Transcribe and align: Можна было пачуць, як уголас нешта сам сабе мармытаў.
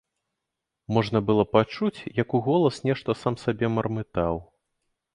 Можна 0.97 1.21
было 1.27 1.43
пачуць, 1.57 2.05
як 2.23 2.29
уголас 2.41 2.83
нешта 2.91 3.19
сам 3.23 3.39
сабе 3.45 3.73
мармытаў. 3.79 4.47